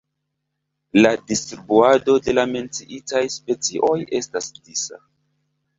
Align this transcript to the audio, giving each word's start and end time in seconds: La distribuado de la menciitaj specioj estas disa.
La 1.03 1.11
distribuado 1.33 2.17
de 2.29 2.33
la 2.39 2.47
menciitaj 2.55 3.23
specioj 3.39 3.97
estas 4.23 4.53
disa. 4.59 5.03